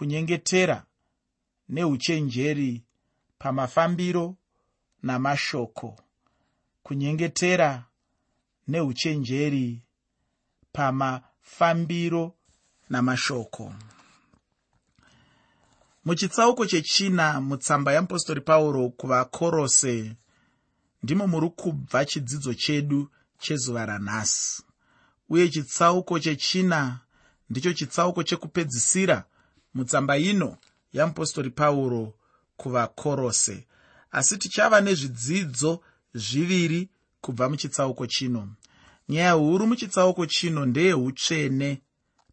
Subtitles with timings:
[0.00, 0.84] kunyengetera
[1.68, 2.82] neuchenjeri
[3.38, 4.36] pamafambiro
[5.02, 5.96] namashoko.
[6.82, 7.84] Kunyengetera
[8.68, 9.82] neuchenjeri
[10.72, 12.34] pamafambiro
[12.90, 13.74] namashoko.
[16.04, 20.16] Muchitsauko chechina mutsamba yeapostori pauro kuvakorose
[21.02, 24.62] ndimo muri kubva chidzidzo chedu chezuva ranhasi.
[25.28, 27.00] Uye chitsauko chechina
[27.50, 29.24] ndicho chitsauko chekupedzisira
[29.74, 30.56] mutsamba ino
[30.92, 32.14] yeapostori pauro
[32.56, 33.66] kuvakorose.
[34.12, 35.80] Asi tichava nezvidzidzo
[36.14, 36.88] zviviri
[37.20, 38.48] kubva muchitsauko chino.
[39.08, 41.80] Nyaya huru muchitsauko chino ndeyeutsvene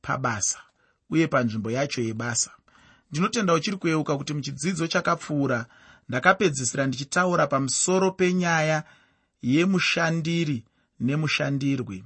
[0.01, 0.59] pabasa
[1.09, 2.51] uye panzvimbo yacho yebasa.
[3.11, 5.65] Ndinotenda uchiri kuyeuka kuti muchidzidzo chakapfuura
[6.09, 8.83] ndakapedzisira ndichitaura pamusoro penyaya
[9.41, 10.65] yemushandiri
[10.99, 12.03] nemushandirwi.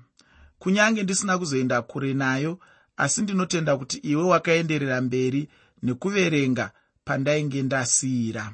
[0.59, 2.59] Kunyange ndisina kuzoenda kure nayo
[3.01, 5.49] asi ndinotenda kuti iwe wakaenderera mberi
[5.83, 6.71] nekuverenga
[7.05, 8.53] pandainge ndasiyira.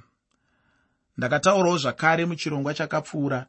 [1.18, 3.48] Ndakataurawo zvakare muchirongwa chakapfuura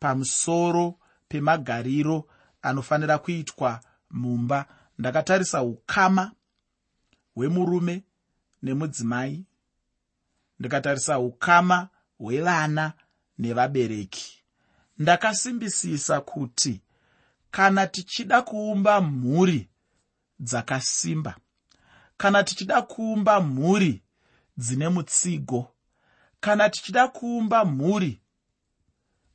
[0.00, 2.28] pamusoro pemagariro
[2.62, 3.80] anofanira kuitwa
[4.10, 4.66] mumba.
[4.98, 6.32] Ndakatarisa ukama
[7.34, 8.04] hwemurume
[8.62, 9.44] nemudzimai.
[10.58, 12.92] Ndikatarisa ukama hwevana
[13.38, 14.42] nevabereki.
[14.98, 16.80] Ndakasimbisisa kuti
[17.50, 19.69] kana tichida kuumba mhuri
[20.40, 21.36] dzakasimba.
[22.16, 24.02] Kana tichida kuumba mhuri
[24.56, 25.72] dzine mutsigo
[26.40, 28.20] kana tichida kuumba mhuri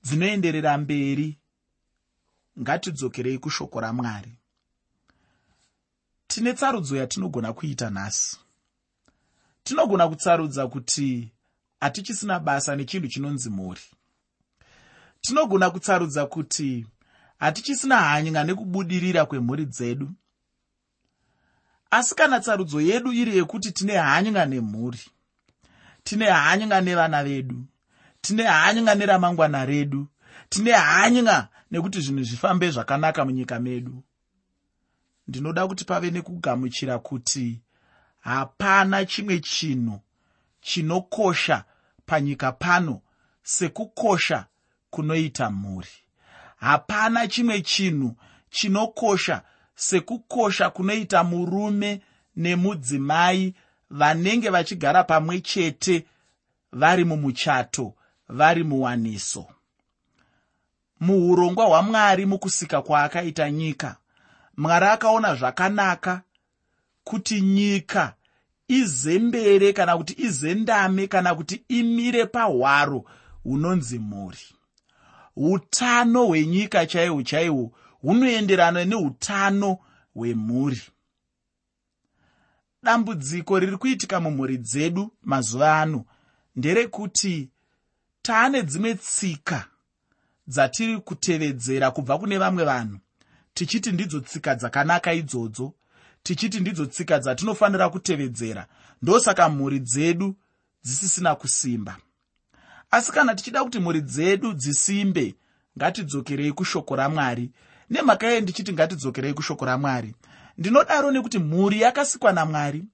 [0.04, 1.40] dzinoenderera mberi
[2.60, 4.38] ngatidzokerei kushoko ramwari.
[6.28, 8.38] Tine tsarudzo yatinogona kuita nhasi.
[9.64, 11.32] Tinogona kutsarudza kuti
[11.80, 13.82] hatichisina basa nechinhu chinonzi mhuri.
[15.22, 16.88] Tinogona kutsarudza kuti
[17.38, 20.12] hatichisina hanya nekubudirira kwemhuri dzedu
[21.96, 25.00] asi kana tsarudzo yedu iri yekuti tine hanya nemhuri
[26.04, 27.66] tine hanya nevana vedu
[28.22, 30.08] tine hanya neramangwana redu
[30.50, 34.04] tine hanya nekuti zvinhu zvifambe zvakanaka munyika medu
[35.28, 37.62] ndinoda kuti pave nekugamuchira kuti
[38.20, 40.00] hapana chimwe chinhu
[40.62, 41.64] chinokosha
[42.06, 43.02] panyika pano
[43.44, 44.46] sekukosha
[44.90, 45.90] kunoita mhuri.
[46.56, 48.16] Hapana chimwe chinhu
[48.50, 49.42] chinokosha
[49.76, 52.02] sekukosha kunoita murume
[52.36, 53.54] nemudzimai
[53.90, 56.06] vanenge vachigara pamwe chete
[56.72, 57.94] vari mumuchato
[58.30, 59.46] vari muwaniso.
[61.00, 63.96] Muurongwa hwamwari mukusika kwaakaita nyika.
[64.58, 66.22] Mwari akaona zvakanaka
[67.04, 68.14] kuti nyika
[68.68, 73.06] izembere kana kuti izendame kana kuti imire pahwaro
[73.44, 74.38] hunonzi mhuri.
[75.36, 77.72] Utano hwenyika chaihwo chaihwo
[78.06, 79.78] hunoenderana neutano
[80.16, 80.82] hwemhuri.
[82.84, 86.06] Dambudziko riri kuitika mumhuri dzedu mazuva ano
[86.56, 87.50] nderekuti
[88.22, 89.68] taane dzimwe tsika
[90.48, 92.98] dzatiri kutevedzera kubva kune vamwe vanhu.
[93.54, 95.74] Tichiti ndidzo tsika dzakanaka idzodzo
[96.24, 98.68] tichiti ndidzo tsika dzatinofanira kutevedzera.
[99.02, 100.36] Ndosaka mhuri dzedu
[100.84, 101.98] dzisisina kusimba.
[102.92, 105.36] Asi kana tichida kuti mhuri dzedu dzisimbe
[105.78, 107.52] ngatidzokerei kushoko ramwari
[107.90, 110.16] nemhaka yei ndichiti ngatidzokerei kushoko ramwari.
[110.58, 112.86] Ndinodaro nekuti mhuri yakasikwa namwari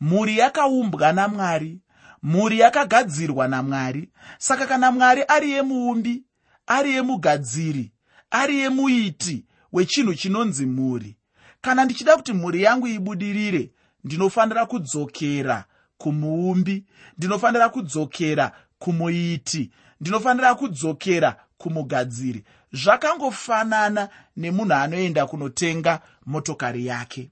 [0.00, 1.80] mhuri yakaumbwa namwari
[2.22, 4.10] mhuri yakagadzirwa namwari.
[4.38, 6.24] Saka kana mwari ari yemuumbi
[6.66, 7.92] ari yemugadziri
[8.30, 11.16] ari yemuiti wechinhu chinonzi mhuri
[11.60, 13.70] kana ndichida kuti mhuri yangu ibudirire
[14.04, 15.64] ndinofanira kudzokera
[15.98, 16.84] kumuumbi
[17.18, 19.70] ndinofanira kudzokera kumuiti
[20.00, 27.30] ndinofanira kudzokera kumugadziri zvakangofanana nemunhu anoenda kunotenga motokari yake.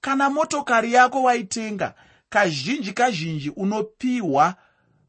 [0.00, 1.94] Kana motokari yako waitenga
[2.28, 4.54] kazhinji kazhinji unopiwa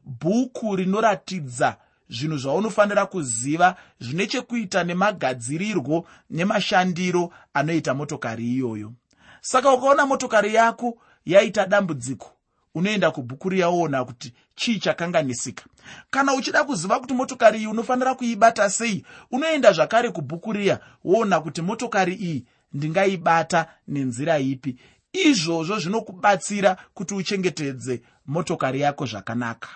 [0.04, 1.76] bhuku rinoratidza
[2.08, 8.92] zvinhu zvaunofanira kuziva zvine chekuita nemagadzirirwo nemashandiro anoita motokari iyoyo.
[9.40, 12.30] Saka ukaona motokari yako yaita dambudziko
[12.74, 15.64] unoenda kubhuku riyaona kuti chii chakanganisika.
[16.10, 21.62] Kana uchida kuziva kuti motokari iyi unofanira kuibata sei unoenda zvakare kubhuku riya woona kuti
[21.62, 24.76] motokari iyi ndingaibata nenzira ipi.
[25.12, 29.68] Izvozvo zvinokubatsira kuti uchengetedze motokari yako zvakanaka.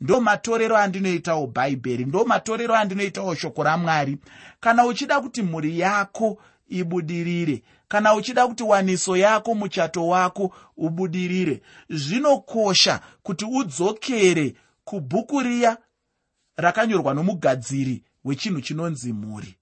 [0.00, 4.18] Ndo matorero andinoitawo bhaibheri ndo matorero andinoitawo shoko ramwari.
[4.60, 6.38] Kana uchida kuti mhuri yako
[6.68, 11.62] ibudirire kana uchida kuti waniso yako muchato wako ubudirire.
[11.90, 14.54] Zvinokosha kuti udzokere
[14.84, 15.76] kubhuku riya
[16.56, 19.56] rakanyorwa nomugadziri wechinhu chinonzi mhuri.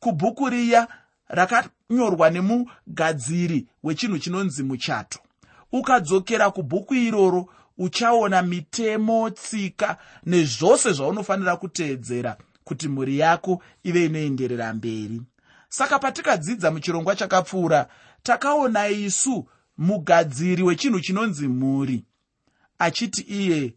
[0.00, 0.88] Kubhuku riya
[1.28, 5.18] rakanyorwa nemugadziri wechinhu chinonzi muchato.
[5.72, 7.48] Ukadzokera kubhuku iroro
[7.78, 9.96] uchaona mitemo tsika
[10.26, 15.22] nezvose zvaunofanira kuteedzera kuti mhuri yako ive inoenderera mberi
[15.68, 17.88] saka patikadzidza muchirongwa chakapfuura
[18.22, 19.48] takaona isu
[19.78, 22.04] mugadziri wechinhu chinonzi mhuri
[22.78, 23.74] achiti iye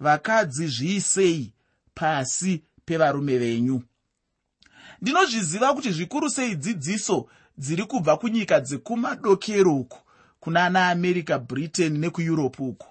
[0.00, 1.52] vakadzi zviisei
[1.94, 3.82] pasi pevarume venyu.
[5.02, 9.98] Ndinozviziva kuti zvikuru sei dzidziso dziri kubva kunyika dzekumadokero uku
[10.40, 12.86] kuna ana america britain nekueurope uku.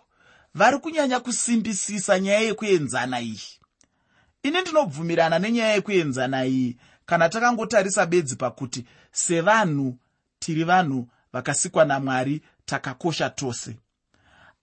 [0.53, 3.41] Vari kunyanya kusimbisisa nyaya yekuenzana iyi.
[4.43, 9.97] Ini ndinobvumirana nenyaya yekuenzana iyi kana takangotarisa bedzi pakuti sevanhu
[10.39, 13.77] tiri vanhu vakasikwa namwari takakosha tose.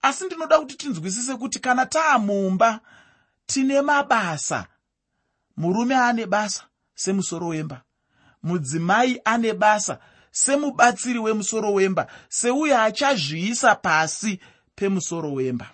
[0.01, 2.79] Asi ndinoda kuti tinzwisise kuti kana taamumba
[3.45, 4.67] tine mabasa
[5.57, 6.63] murume ane basa
[6.95, 7.81] semusoro wemba
[8.43, 9.99] mudzimai ane basa
[10.31, 14.39] semubatsiri wemusoro wemba seuyo achazviisa pasi
[14.75, 15.69] pemusoro wemba.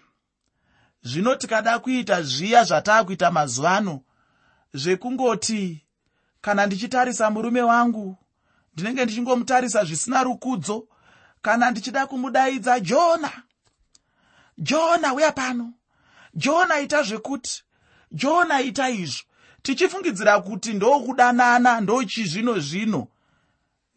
[1.03, 4.01] Zvino tikada kuita zviya zvataakuita mazuva ano
[4.73, 5.85] zvekungoti
[6.42, 8.18] kana ndichitarisa murume wangu
[8.74, 10.88] ndinenge ndichingomutarisa zvisina rukudzo.
[11.42, 13.32] Kana ndichida kumudaidza jona
[14.58, 15.74] jona uya pano.
[16.34, 17.64] Jona ita zvekuti
[18.12, 19.24] jona ita izvo.
[19.62, 23.08] Tichifungidzira kuti ndokudanana ndochizvino zvino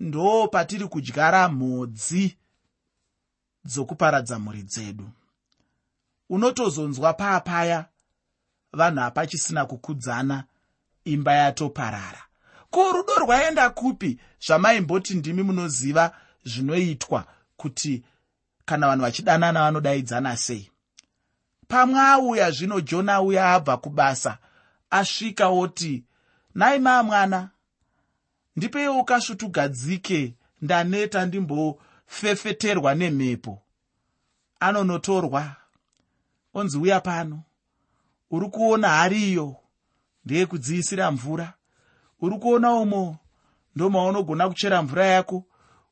[0.00, 2.37] ndo patiri kudyara mhodzi
[3.64, 5.11] dzokuparadza mhuri dzedu.
[6.29, 7.85] Unotozonzwa paapaya
[8.73, 10.44] vanhu hapachisina kukudzana
[11.05, 12.23] imba yatoparara
[12.74, 14.18] ko rudo rwaenda kupi?
[14.46, 17.26] Zvamaimboti ndimi munoziva zvinoitwa
[17.56, 18.02] kuti
[18.64, 20.70] kana vanhu vachidanana vanodaidzana sei.
[21.68, 24.38] Pamwe auya zvino jona auya abva kubasa
[24.90, 26.04] asvika oti
[26.54, 27.50] nai maa mwana
[28.56, 33.62] ndipeiwo kasvutugadzike ndaneta ndimbofefeterwa nemhepo.
[34.60, 35.56] Anonotorwa
[36.54, 37.42] onzi uya pano
[38.30, 39.56] uri kuona hari iyo
[40.24, 41.54] ndeyekudziisira mvura
[42.24, 43.16] uri kuona umo?
[43.76, 45.44] Ndo maunogona kuchera mvura yako.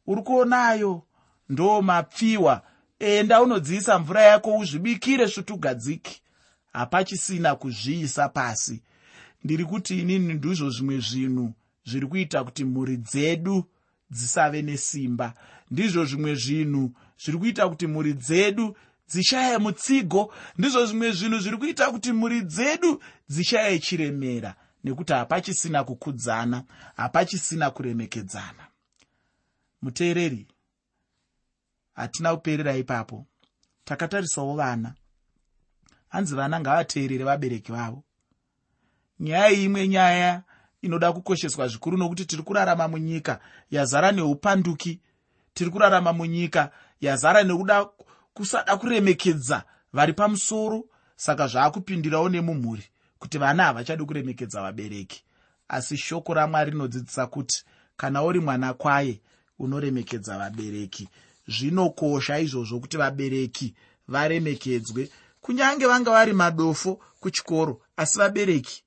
[0.07, 1.03] Uri kuonayo
[1.49, 2.63] ndo mapfiwa.
[2.99, 6.23] Enda unodziisa mvura yako uzvibikire svutugadziki
[6.73, 8.83] hapachisina kuzviisa pasi.
[9.45, 11.53] Ndiri kuti inini ndizvo zvimwe zvinhu
[11.85, 13.65] zviri kuita kuti mhuri dzedu
[14.11, 15.35] dzisave nesimba.
[15.71, 16.93] Ndizvo zvimwe zvinhu
[17.25, 18.77] zviri kuita kuti mhuri dzedu
[19.09, 20.35] dzishaye mutsigo.
[20.59, 26.65] Ndizvo zvimwe zvinhu zviri kuita kuti mhuri dzedu dzishaye chiremera nekuti hapachisina kukudzana
[26.97, 28.67] hapachisina kuremekedzana.
[29.83, 30.47] Muteereri
[31.95, 33.27] hatina kuperera ipapo.
[33.85, 34.95] Takatarisawo vana.
[36.09, 38.05] Hanzi vana ngavateerere vabereki vavo.
[39.21, 40.43] Nyaya imwe nyaya
[40.83, 43.41] inoda kukosheswa zvikuru nokuti tiri kurarama munyika
[43.71, 45.01] yazara neupanduki
[45.55, 46.71] tiri kurarama munyika
[47.01, 47.89] yazara nekuda
[48.35, 50.85] kusada kuremekedza vari pamusoro
[51.17, 52.92] saka zvaakupindirawo nemumhuri
[53.23, 55.25] kuti vana havachadi kuremekedza vabereki.
[55.69, 57.65] Asi shoko ramwari rinodzidzisa kuti
[57.97, 59.21] kana uri mwana kwaye
[59.59, 61.09] unoremekedza vabereki.
[61.49, 63.75] Zvinokosha izvozvo kuti vabereki
[64.09, 65.11] varemekedzwe
[65.41, 68.85] kunyange vanga vari madofo kuchikoro asi vabereki.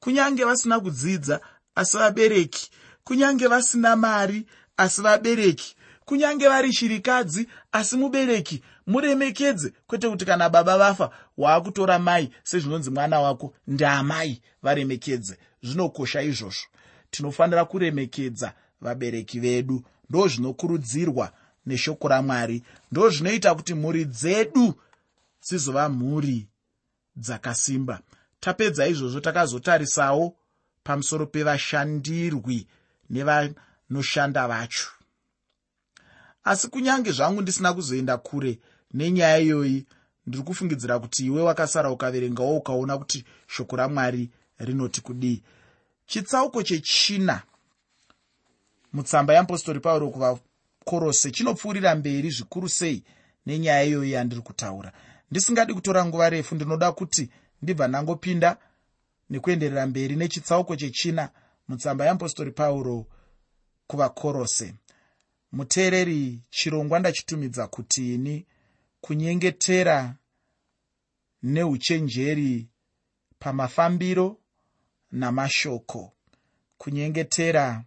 [0.00, 1.40] Kunyange vasina kudzidza
[1.74, 2.70] asi vabereki.
[3.04, 4.46] Kunyange vasina mari
[4.76, 5.76] asi vabereki.
[6.04, 13.20] Kunyange vari shirikadzi asi mubereki muremekedze kwete kuti kana baba vafa waakutora mai sezvinonzi mwana
[13.20, 15.38] wako ndaamai varemekedze.
[15.62, 16.66] Zvinokosha izvozvo.
[17.10, 19.82] Tinofanira kuremekedza vabereki vedu.
[20.10, 21.32] Ndo zvinokurudzirwa
[21.66, 22.62] neshoko ramwari.
[22.92, 24.74] Ndo zvinoita kuti mhuri dzedu
[25.42, 26.46] dzizova mhuri
[27.16, 28.00] dzakasimba.
[28.40, 30.36] Tapedza izvozvo takazotarisawo
[30.82, 32.66] pamusoro pevashandirwi
[33.10, 34.88] nevanoshanda vacho.
[36.44, 38.58] Asi kunyange zvangu ndisina kuzoenda kure
[38.94, 39.86] nenyaya iyoyi
[40.26, 45.42] ndiri kufungidzira kuti iwe wakasara ukaverengawo ukaona kuti shoko ramwari rinoti kudii.
[46.06, 47.42] Chitsauko chechina
[48.92, 53.02] mutsamba yeapostori pauro kuvakorose chinopfuurira mberi zvikuru sei
[53.46, 54.92] nenyaya iyoyi yandiri kutaura.
[55.30, 57.30] Ndisingadi kutora nguva refu ndinoda kuti
[57.62, 58.56] ndibva ndangopinda
[59.30, 61.30] nekuenderera mberi nechitsauko chechina
[61.68, 63.06] mutsamba yeapostori pauro
[63.86, 64.74] kuvakorose.
[65.52, 68.46] Muteereri chirongwa ndachitumidza kuti ini
[69.00, 70.14] kunyengetera
[71.42, 72.68] neuchenjeri
[73.38, 74.36] pamafambiro
[75.12, 76.12] namashoko.
[76.78, 77.84] Kunyengetera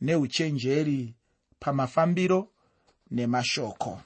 [0.00, 1.14] neuchenjeri
[1.60, 2.48] pamafambiro
[3.10, 4.00] nemashoko.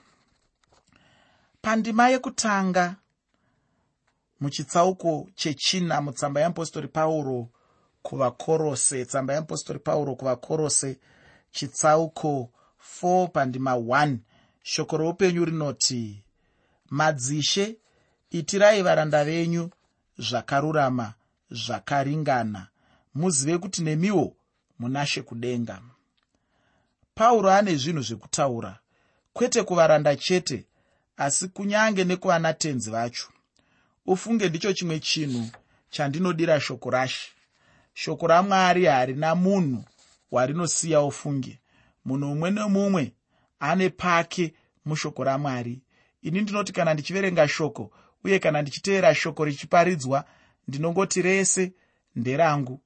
[1.63, 2.97] Pandima yekutanga
[4.41, 7.49] muchitsauko chechina mutsamba yeapostori pauro
[8.03, 10.99] kuvakorose tsamba yeapostori pauro kuvakorose
[11.51, 12.51] chitsauko
[13.03, 14.17] 4 pandima 1
[14.63, 16.24] shoko roupenyu rinoti
[16.91, 17.77] madzishe.
[18.31, 19.71] Itirai varanda venyu
[20.19, 21.15] zvakarurama
[21.51, 22.69] zvakaringana.
[23.15, 24.37] Muzive kuti nemiwo
[24.79, 25.83] munashe kudenga
[27.15, 28.79] pauro ane zvinhu zvekutaura
[29.33, 30.67] kwete kuvaranda chete
[31.17, 33.29] asi kunyange nekuvanatenzi vacho.
[34.07, 35.51] Ufunge ndicho chimwe chinhu
[35.91, 37.31] chandinodira shoko rashe.
[37.95, 39.85] Shoko ramwari harina munhu
[40.31, 41.59] warinosiya ufunge.
[42.05, 43.13] Munhu mumwe nemumwe
[43.61, 45.81] ane pake mushoko ramwari
[46.25, 47.91] ini ndinoti kana ndichiverenga shoko
[48.25, 50.25] uye kana ndichiteera shoko richiparidzwa
[50.69, 51.73] ndinongoti rese
[52.17, 52.81] nderangu.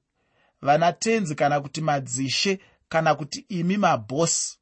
[0.61, 4.57] Vanatenzi kana kuti madzishe kana kuti imi mabhosi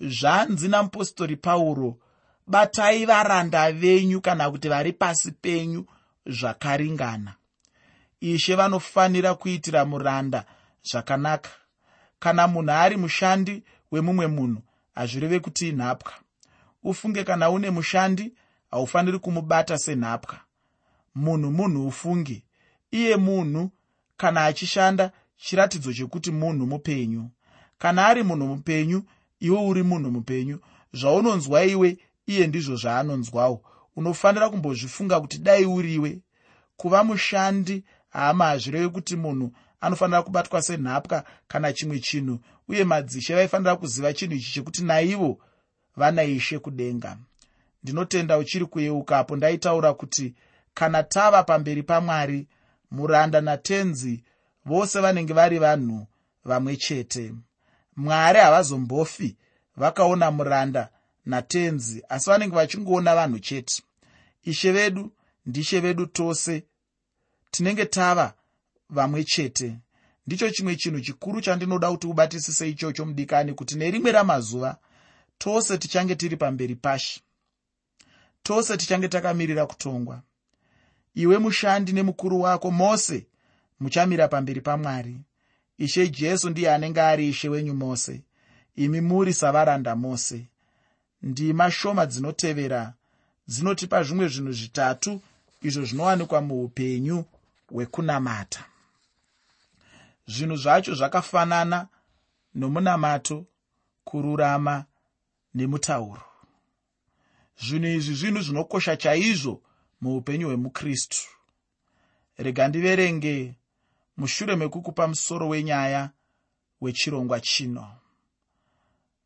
[0.00, 1.98] zvanzi namupostori pauro
[2.46, 5.86] batai varanda venyu kana kuti vari pasi penyu
[6.26, 7.34] zvakaringana.
[8.20, 10.44] Ishe vanofanira kuitira muranda
[10.82, 11.50] zvakanaka.
[12.18, 14.62] Kana munhu ari mushandi wemumwe munhu
[14.94, 16.12] hazvireve kuti inhapwa
[16.86, 18.32] ufunge kana une mushandi
[18.70, 20.40] haufaniri kumubata senhapwa.
[21.14, 22.44] Munhu munhu ufunge.
[22.90, 23.70] Iye munhu
[24.16, 27.30] kana achishanda chiratidzo chekuti munhu mupenyu.
[27.78, 29.02] Kana ari munhu mupenyu
[29.40, 30.58] iwe uri munhu mupenyu.
[30.92, 33.62] Zvaunonzwa iwe iye ndizvo zvaanonzwawo.
[33.96, 36.20] Unofanira kumbozvifunga kuti dai uriwe.
[36.76, 42.38] Kuva mushandi hama hazvirevi kuti munhu anofanira kubatwa senhapwa kana chimwe chinhu
[42.68, 45.38] uye madzishe vaifanira kuziva chinhu ichi chekuti naivo
[45.96, 47.18] vana ishe kudenga.
[47.82, 50.34] Ndinotenda uchiri kuyeukapo ndaitaura kuti
[50.74, 52.46] kana tava pamberi pamwari
[52.90, 54.24] muranda natenzi
[54.64, 56.06] vose vanenge vari vanhu
[56.44, 57.34] vamwe chete.
[57.96, 59.36] Mwari havazombofi
[59.76, 60.88] vakaona muranda
[61.26, 63.82] natenzi asi vanenge vachingoona vanhu chete.
[64.44, 65.12] Ishe vedu
[65.46, 66.64] ndishe vedu tose
[67.50, 68.34] tinenge tava
[68.90, 69.76] vamwe chete.
[70.26, 74.76] Ndicho chimwe chinhu chikuru chandinoda kuti ubatisise ichocho mudikani kuti nerimwe ramazuva
[75.38, 77.20] tose tichange tiri pamberi pashe.
[78.42, 80.22] Tose tichange takamirira kutongwa.
[81.14, 83.26] Iwe mushandi nemukuru wako mose
[83.80, 85.16] muchamira pamberi pamwari.
[85.78, 88.22] Ishe jesu ndiye anenge ari ishe wenyu mose.
[88.76, 90.46] Imi muri savaranda mose.
[91.22, 92.94] Ndima shoma dzinotevera
[93.48, 95.20] dzinotipa zvimwe zvinhu zvitatu
[95.62, 97.24] izvo zvinowanikwa muupenyu
[97.72, 98.64] hwekunamata
[100.26, 101.88] zvinhu zvacho zvakafanana
[102.54, 103.46] nomunamato
[104.04, 104.84] kururama
[105.56, 106.22] nemutauro.
[107.64, 109.62] Zvinhu izvi zvinhu zvinokosha chaizvo
[110.00, 111.22] muupenyu hwemukristu.
[112.36, 113.54] Rega ndiverenge
[114.16, 116.10] mushure mekukupa musoro wenyaya
[116.80, 117.86] wechirongwa chino.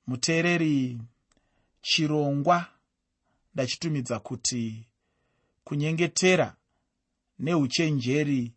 [0.06, 1.00] Muteereri
[1.82, 2.66] chirongwa
[3.54, 4.86] ndachitumidza kuti
[5.64, 6.56] kunyengetera
[7.38, 8.52] neuchenjeri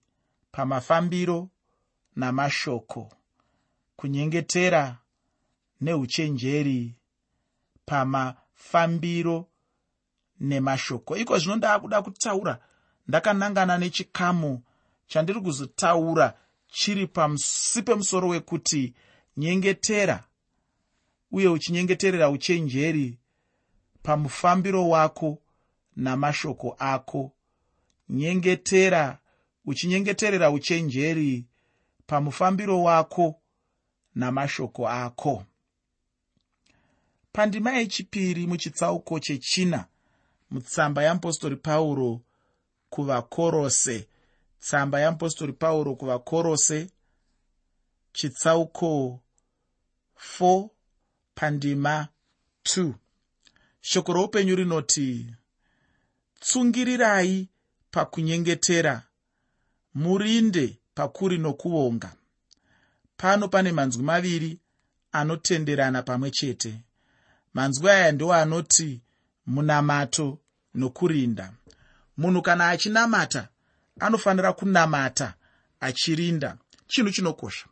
[0.51, 1.49] pamafambiro
[2.15, 3.11] namashoko.
[3.95, 4.97] Kunyengetera
[5.81, 6.95] neuchenjeri
[7.85, 9.47] pamafambiro
[10.39, 11.17] nemashoko.
[11.17, 12.59] Iko zvino ndaakuda kutaura
[13.07, 14.61] ndakanangana nechikamu
[15.07, 16.33] chandiri kuzotaura
[16.67, 18.93] chiri pamusi pemusoro wekuti
[19.37, 20.23] nyengetera
[21.31, 23.19] uye uchinyengeterera uchenjeri
[24.03, 25.41] pamufambiro wako
[25.95, 27.31] namashoko ako.
[28.09, 29.19] Nyengetera
[29.65, 31.45] uchinyengeterera uchenjeri
[32.07, 33.41] pamufambiro wako
[34.15, 35.45] namashoko ako
[37.33, 39.85] pandima yechipiri muchitsauko chechina
[40.51, 42.21] mutsamba yeapostori pauro
[42.89, 44.07] kuvakorose
[44.59, 46.89] tsamba yeapostori pauro kuvakorose
[48.13, 49.19] chitsauko
[50.39, 50.69] 4
[51.35, 52.07] pandima
[52.65, 52.93] 2
[53.81, 55.27] shoko roupenyu rinoti
[56.39, 57.49] tsungirirai
[57.91, 59.03] pakunyengetera
[59.93, 62.15] murinde pakuri nokuvonga
[63.17, 64.59] pano pane manzwi maviri
[65.11, 66.73] anotenderana pamwe chete
[67.53, 69.01] manzwi aya ndiwo anoti
[69.45, 70.39] munamato
[70.73, 71.53] nokurinda.
[72.17, 73.47] Munhu kana achinamata
[73.99, 75.33] anofanira kunamata
[75.79, 76.57] achirinda.
[76.87, 77.65] Chinhu chinokosha.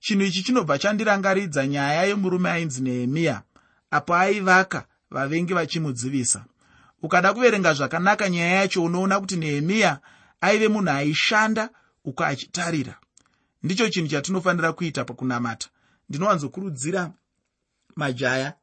[0.00, 3.42] Chinhu ichi chinobva chandirangaridza nyaya yemurume ainzi nehemiya
[3.90, 6.44] apo aivaka vavengi vachimudzivisa.
[7.02, 10.00] Ukada kuverenga zvakanaka nyaya yacho unoona kuti nehemiya
[10.40, 11.70] aive munhu aishanda
[12.04, 12.98] uko achitarira.
[13.62, 15.68] Ndicho chinhu chatinofanira kuita pakunamata.
[16.08, 17.10] Ndinowanzokurudzira
[17.96, 18.54] majaya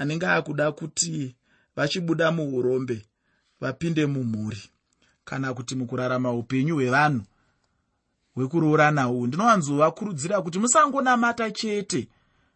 [0.00, 1.36] anenge akuda kuti
[1.76, 3.06] vachibuda muurombe
[3.60, 4.62] vapinde mumhuri
[5.24, 7.24] kana kuti mukurarama upenyu hwevanhu
[8.34, 9.26] hwekuroorana uhu.
[9.26, 12.08] Ndinowanzovakurudzira kuti musangonamata chete.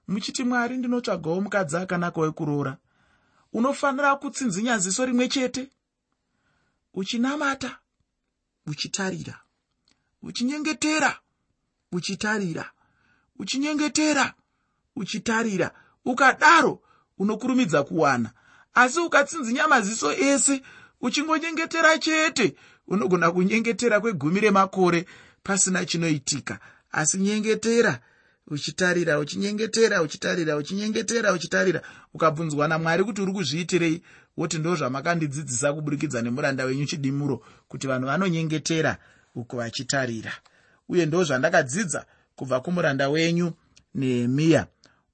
[0.08, 2.76] Muchiti mwari ndinotsvagawo mukadzi akanaka wekuroora.
[3.52, 5.70] Unofanira kutsinzinya ziso rimwe chete?
[6.94, 7.78] Uchinamata
[8.66, 9.40] uchitarira.
[10.22, 11.18] Uchinyengetera
[11.92, 12.70] uchitarira.
[13.38, 14.34] Uchinyengetera
[14.96, 15.70] uchitarira.
[16.04, 16.80] Ukadaro
[17.18, 18.30] unokurumidza kuwana.
[18.74, 20.62] Asi ukatsinzinya maziso ese
[21.00, 22.54] uchingonyengetera chete
[22.88, 25.06] unogona kunyengetera kwegumi remakore
[25.42, 26.58] pasina chinoitika.
[26.92, 27.98] Asi nyengetera
[28.46, 31.82] uchitarira uchinyengetera uchitarira uchinyengetera uchitarira
[32.14, 34.02] ukabvunzwa namwari kuti uri kuzviitirei
[34.36, 38.96] woti ndo zvamakandidzidzisa kuburikidza nemuranda wenyu chidimuro kuti vanhu vanonyengetera
[39.34, 40.32] uku vachitarira.
[40.88, 42.04] Uye ndo zvandakadzidza
[42.36, 43.52] kubva kumuranda wenyu
[43.94, 44.66] nehemiya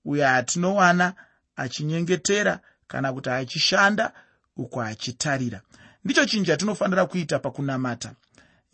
[0.04, 1.14] uyo atinowana
[1.60, 4.12] achinyengetera kana kuti achishanda
[4.56, 5.60] uku achitarira.
[6.04, 8.14] Ndicho chinhu chatinofanira kuita pakunamata.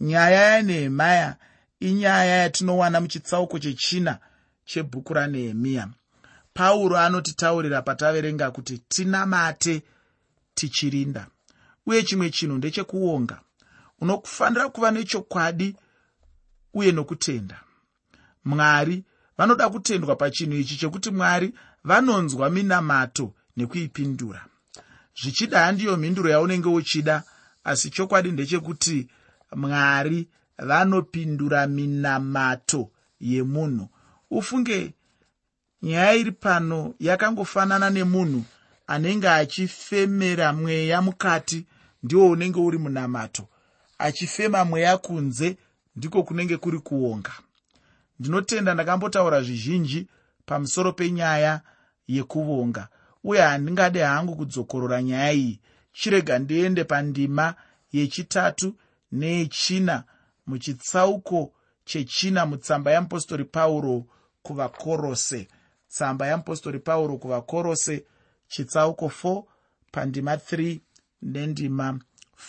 [0.01, 1.37] Nyaya yanehemaya
[1.81, 4.19] inyaya yatinowana muchitsauko chechina
[4.65, 5.89] chebhuku ranehemiya
[6.55, 9.83] pauro anotitaurira pataverenga kuti tinamate
[10.55, 11.27] tichirinda.
[11.87, 13.41] Uye chimwe chinhu ndechekuonga
[14.01, 15.77] unofanira kuva nechokwadi
[16.75, 17.61] uye nokutenda.
[18.45, 19.05] Mwari
[19.39, 21.55] vanoda kutendwa pachinhu ichi chekuti mwari
[21.87, 24.45] vanonzwa minamato nekuipindura.
[25.23, 27.23] Zvichida handiyo mhinduro yaunenge uchida
[27.65, 29.09] asi chokwadi ndechekuti
[29.57, 30.29] mwari
[30.59, 32.91] vanopindura minamato
[33.21, 33.89] yemunhu.
[34.31, 34.95] Ufunge
[35.83, 38.45] nyaya iri pano yakangofanana nemunhu
[38.87, 41.67] anenge achifemera mweya mukati
[42.03, 43.49] ndiwo unenge uri munamato.
[43.99, 45.57] Achifema mweya kunze
[45.97, 47.33] ndiko kunenge kuri kuonga.
[48.21, 50.07] Ndinotenda ndakambotaura zvizhinji
[50.47, 51.61] pamusoro penyaya
[52.09, 52.89] yekuvonga.
[53.25, 55.61] Uye handingade hangu kudzokorora nyaya iyi.
[55.93, 57.55] Chirega ndiende pandima
[57.93, 58.75] yechitatu
[59.13, 60.05] neyechina
[60.47, 61.53] muchitsauko
[61.85, 64.05] chechina mutsamba yamupostori pauro
[64.43, 65.49] kuvakorose.
[65.89, 68.05] Tsamba yamupostori pauro kuvakorose
[68.49, 69.43] chitsauko 4
[69.93, 70.81] pandima 3
[71.23, 71.99] nendima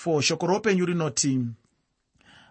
[0.06, 1.40] 4 shoko roupenyu rinoti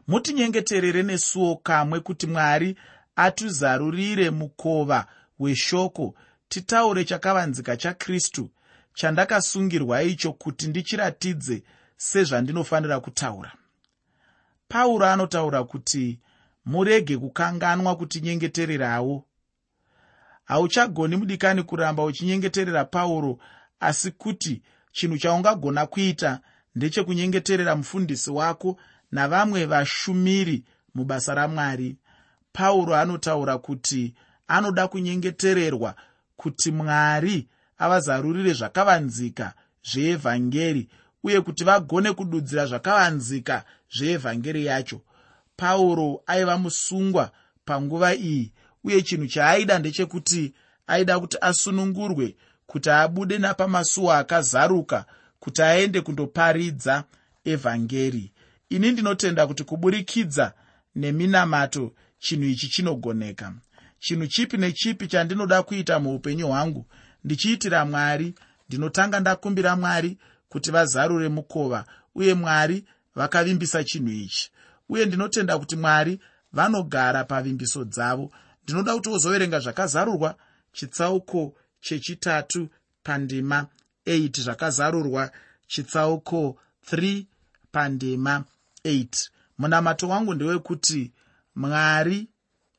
[0.09, 2.77] mutinyengeterere nesuo kamwe kuti mwari
[3.17, 5.07] atizarurire mukova
[5.39, 6.15] weshoko
[6.49, 8.51] titaure chakavanzika chakristu
[8.95, 11.63] chandakasungirwa icho kuti ndichiratidze
[11.97, 13.53] sezvandinofanira kutaura.
[14.69, 16.21] Pauro anotaura kuti
[16.65, 19.25] murege kukanganwa kutinyengetererawo.
[20.45, 23.39] Hauchagoni mudikani kuramba uchinyengeterera pauro
[23.81, 26.41] asi kuti chinhu chaungagona kuita
[26.75, 28.77] ndechekunyengeterera mufundisi wako
[29.13, 31.97] navamwe vashumiri mubasa ramwari.
[32.53, 34.15] Pauro anotaura kuti
[34.49, 35.95] anoda kunyengetererwa
[36.37, 39.55] kuti mwari avazarurire zvakavanzika
[39.91, 40.89] zveevhangeri
[41.23, 43.65] uye kuti vagone kududzira zvakavanzika
[43.97, 45.01] zveevhangeri yacho.
[45.57, 47.31] Pauro aiva musungwa
[47.65, 48.53] panguva iyi
[48.85, 50.55] uye chinhu chaaida ndechekuti
[50.87, 55.05] aida kuti asunungurwe kuti abude napamasuo akazaruka
[55.41, 57.05] kuti aende kundoparidza
[57.45, 58.33] evhangeri.
[58.69, 60.53] Ini ndinotenda kuti kuburikidza
[60.95, 63.53] neminamato chinhu ichi chinogoneka
[63.99, 66.87] chinhu chipi nechipi chandinoda kuita muupenyu hwangu?
[67.25, 68.35] Ndichiitira mwari.
[68.69, 74.51] Ndinotanga ndakumbira mwari kuti vazarure mukova uye mwari vakavimbisa chinhu ichi.
[74.89, 76.21] Uye ndinotenda kuti mwari
[76.53, 78.33] vanogara pavimbiso dzavo.
[78.65, 80.37] Ndinoda kuti wozoverenga zvakazarurwa
[80.73, 82.69] chitsauko chechitatu
[83.03, 83.67] pandima
[84.07, 85.31] 8 zvakazarurwa
[85.67, 86.59] chitsauko
[86.93, 87.25] 3
[87.73, 88.45] pandima
[88.85, 89.29] 8
[89.59, 91.13] munamato wangu ndewekuti
[91.57, 92.29] mwari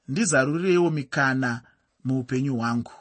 [0.07, 1.61] ndizarurirewo mikana
[2.03, 2.91] muupenyu hwangu.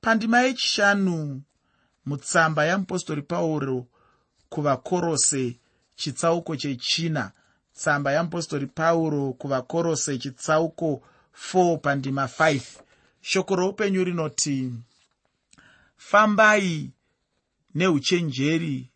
[0.00, 1.42] Pandima yechishanu
[2.06, 3.86] mutsamba yamupostori pauro
[4.48, 5.56] kuvakorose
[5.96, 7.32] chitsauko chechina.
[7.74, 11.02] Tsamba yamupostori pauro kuvakorose chitsauko
[11.54, 12.60] 4 pandima 5
[13.20, 14.72] shoko roupenyu rinoti
[15.96, 16.90] fambai
[17.74, 18.90] neuchenjeri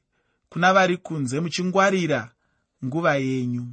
[0.49, 2.31] kuna vari kunze muchingwarira
[2.85, 3.67] nguva yenyu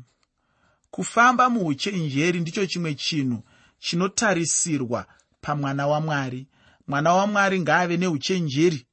[0.91, 3.43] kufamba muuchenjeri ndicho chimwe chinhu
[3.80, 5.06] chinotarisirwa
[5.41, 6.47] pamwana wamwari.
[6.88, 8.86] Mwana wamwari ngaave neuchenjeri.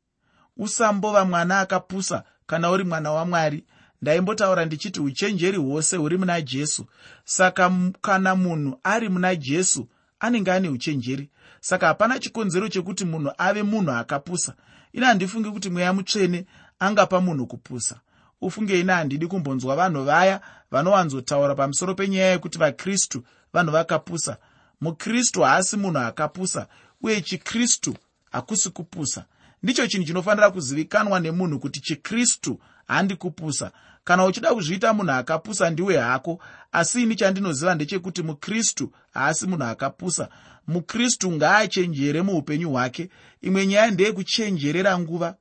[0.56, 3.64] Usambova mwana akapusa kana uri mwana wamwari.
[4.02, 6.86] Ndaimbotaura ndichiti uchenjeri hwose huri muna jesu.
[7.24, 9.88] Saka kana munhu ari muna jesu
[10.20, 11.30] anenge ane uchenjeri.
[11.60, 14.54] Saka hapana chikonzero chekuti munhu ave munhu akapusa.
[14.92, 16.46] Ine handifungi kuti mweya mutsvene
[16.78, 18.00] angapa munhu kupusa
[18.40, 23.22] ufunge ine handidi kumbonzwa vanhu vaya vanowanzotaura pamusoro penyaya yekuti vakristu
[23.52, 24.36] vanhu vakapusa.
[24.80, 26.66] Mukristu haasi munhu akapusa
[27.02, 27.96] uye chikristu
[28.32, 29.24] hakusi kupusa.
[29.62, 33.70] Ndicho chinhu chinofanira kuzivikanwa nemunhu kuti chikristu handi kupusa.
[34.04, 36.38] Kana uchida kuzviita munhu akapusa ndiwe hako.
[36.72, 40.28] Asi ini chandinoziva ndechekuti mukristu haasi munhu akapusa.
[40.66, 43.10] Mukristu ngaachenjere muupenyu hwake.
[43.42, 45.34] Imwe nyaya ndeyekuchenjerera nguva.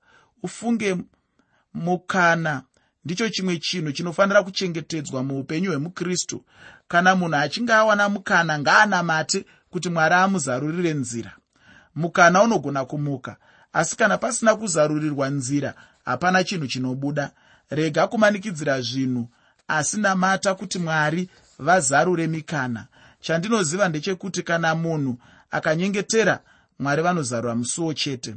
[0.44, 0.98] Ufunge
[1.74, 2.64] mukana
[3.06, 6.44] ndicho chimwe chinhu chinofanira kuchengetedzwa muupenyu hwemukristu.
[6.88, 11.32] Kana munhu achinge awana mukana ngaanamate kuti mwari amuzarurire nzira.
[11.96, 13.38] Mukana unogona kumuka
[13.74, 15.74] asi kana pasina kuzarurirwa nzira
[16.06, 17.32] hapana chinhu chinobuda.
[17.70, 19.30] Rega kumanikidzira zvinhu
[19.68, 22.88] asi namata kuti mwari vazarure mikana.
[23.20, 25.18] Chandinoziva ndechekuti kana munhu
[25.52, 26.40] akanyengetera
[26.80, 28.36] mwari vanozarura musuwo chete.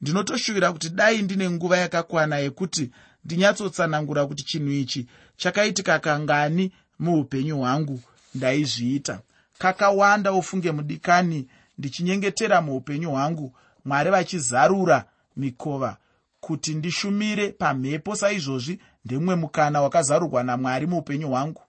[0.00, 2.90] Ndinotoshuvira kuti dai ndine nguva yakakwana yekuti
[3.24, 5.06] ndinyatsotsanangura kuti chinhu ichi
[5.36, 8.00] chakaitika kangani muupenyu hwangu
[8.34, 9.20] ndaizviita.
[9.58, 13.52] Kakawanda ufunge mudikani ndichinyengetera muupenyu hwangu
[13.84, 15.04] mwari vachizarura
[15.36, 15.96] mikova
[16.40, 18.16] kuti ndishumire pamhepo.
[18.16, 21.62] Saizvozvi ndemumwe mukana wakazarurwa namwari muupenyu hwangu.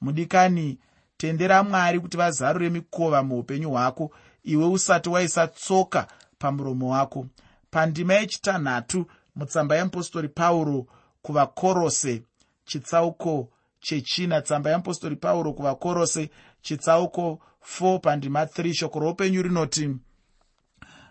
[0.00, 0.78] Mudikani
[1.16, 4.10] tendera mwari kuti vazarure mikova muupenyu hwako.
[4.44, 6.06] Iwe usati waisa tsoka
[6.38, 7.26] pamuromo wako.
[7.70, 10.86] Pandima yechitanhatu mutsamba yeapostori pauro
[11.26, 12.22] kuvakorose
[12.64, 13.48] chitsauko
[13.80, 14.42] chechina.
[14.42, 16.30] Tsamba yeapostori pauro kuvakorose
[16.62, 17.38] chitsauko
[17.80, 19.90] 4 pandima 3 shoko roupenyu rinoti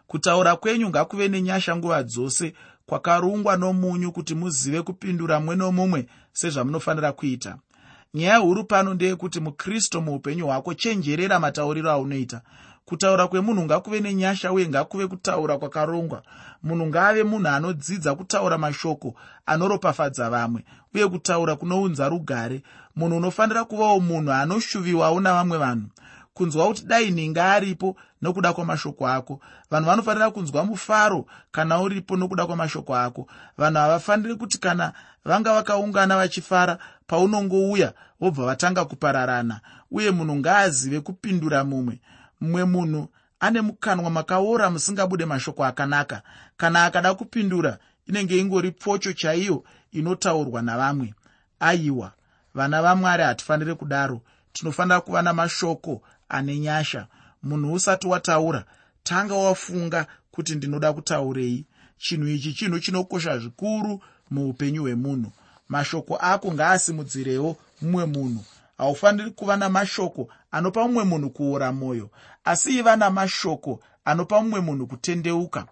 [0.07, 2.53] kutaura kwenyu ngakuve nenyasha nguva dzose
[2.85, 7.57] kwakarungwa nomunyu kuti muzive kupindura mumwe nomumwe sezvamunofanira kuita.
[8.13, 12.41] Nyaya huru pano ndeyekuti mukristu muupenyu hwako chenjerera matauriro aunoita
[12.85, 16.21] kutaura kwemunhu ngakuve nenyasha uye ngakuve kutaura kwakarongwa.
[16.63, 22.63] Munhu ngaave munhu anodzidza kutaura mashoko anoropafadza vamwe uye kutaura kunounza rugare.
[22.95, 25.87] Munhu unofanira kuvawo munhu anoshuviwawo navamwe vanhu.
[26.33, 29.39] Kunzwa kuti dai ninga aripo nokuda kwamashoko ako.
[29.71, 33.27] Vanhu vanofanira kunzwa mufaro kana uripo nokuda kwamashoko ako.
[33.57, 34.93] Vanhu havafaniri kuti kana
[35.25, 39.61] vanga vakaungana vachifara paunongouya vobva vatanga kupararana.
[39.91, 41.99] Uye munhu ngaazive kupindura mumwe
[42.41, 46.21] mumwe munhu ane mukanwa makaora musingabude mashoko akanaka
[46.57, 51.13] kana akada kupindura inenge ingori pfocho chaiyo inotaurwa navamwe.
[51.59, 52.11] Aiwa
[52.53, 54.21] vana vamwari hatifaniri kudaro.
[54.53, 57.07] Tinofanira kuva namashoko ane nyasha.
[57.43, 58.65] Munhu usati wataura
[59.03, 61.65] tanga wafunga kuti ndinoda kutaurei.
[61.97, 65.31] Chinhu ichi chinhu chinokosha zvikuru muupenyu hwemunhu.
[65.69, 68.45] Mashoko ako ngaasimudzirewo mumwe munhu
[68.77, 72.09] haufaniri kuva namashoko anopa mumwe munhu kuora mwoyo
[72.43, 75.65] asi iva namashoko anopa mumwe munhu kutendeuka.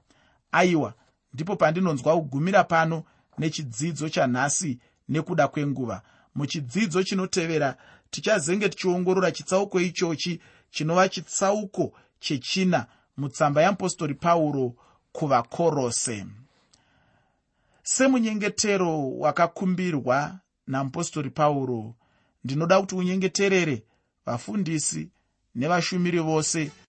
[0.52, 0.94] Aiwa
[1.34, 3.04] ndipo pandinonzwa kugumira pano
[3.38, 6.02] nechidzidzo chanhasi nekuda kwenguva.
[6.36, 7.76] Muchidzidzo chinotevera
[8.10, 12.86] tichazenge tichiongorora chitsauko ichochi chinova chitsauko chechina
[13.18, 14.74] mutsamba yeapostori pauro
[15.12, 16.26] kuvakorose.
[17.84, 21.96] Semunyengetero wakakumbirwa namupostori pauro
[22.44, 23.84] ndinoda kuti unyengeterere
[24.26, 25.10] vafundisi
[25.56, 26.72] nevashumiri vose